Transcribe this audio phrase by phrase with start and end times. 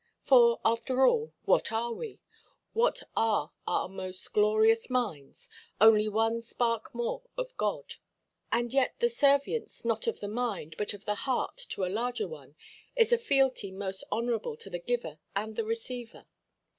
[0.23, 2.19] For, after all, what are we?
[2.73, 5.47] What are our most glorious minds?
[5.79, 7.97] Only one spark more of God.
[8.51, 12.27] And yet the servience, not of the mind, but of the heart to a larger
[12.27, 12.55] one,
[12.95, 16.25] is a fealty most honourable to the giver and the receiver.